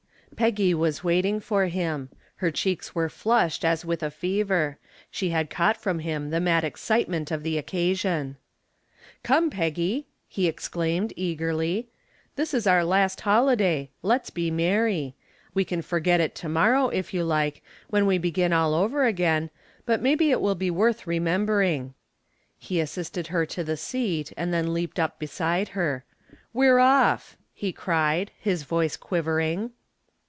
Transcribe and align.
Peggy 0.37 0.73
was 0.73 1.03
waiting 1.03 1.39
for 1.39 1.67
him. 1.67 2.09
Her 2.37 2.49
cheeks 2.49 2.95
were 2.95 3.09
flushed 3.09 3.63
as 3.63 3.85
with 3.85 4.01
a 4.01 4.09
fever. 4.09 4.79
She 5.11 5.29
had 5.29 5.51
caught 5.51 5.77
from 5.77 5.99
him 5.99 6.31
the 6.31 6.39
mad 6.39 6.63
excitement 6.63 7.29
of 7.29 7.43
the 7.43 7.59
occasion. 7.59 8.37
"Come, 9.21 9.51
Peggy," 9.51 10.07
he 10.27 10.47
exclaimed, 10.47 11.13
eagerly. 11.15 11.89
"This 12.37 12.55
is 12.55 12.65
our 12.65 12.83
last 12.83 13.21
holiday 13.21 13.91
let's 14.01 14.31
be 14.31 14.49
merry. 14.49 15.13
We 15.53 15.63
can 15.63 15.83
forget 15.83 16.19
it 16.19 16.33
to 16.35 16.49
morrow, 16.49 16.89
if 16.89 17.13
you 17.13 17.23
like, 17.23 17.61
when 17.91 18.07
we 18.07 18.17
begin 18.17 18.51
all 18.51 18.73
over 18.73 19.05
again, 19.05 19.51
but 19.85 20.01
maybe 20.01 20.31
it 20.31 20.41
will 20.41 20.55
be 20.55 20.71
worth 20.71 21.05
remembering." 21.05 21.93
He 22.57 22.79
assisted 22.79 23.27
her 23.27 23.45
to 23.45 23.63
the 23.63 23.77
seat 23.77 24.31
and 24.35 24.51
then 24.51 24.73
leaped 24.73 24.97
up 24.99 25.19
beside 25.19 25.67
her. 25.69 26.03
"We're 26.51 26.79
off!" 26.79 27.37
he 27.53 27.71
cried, 27.71 28.31
his 28.39 28.63
voice 28.63 28.97
quivering. 28.97 29.73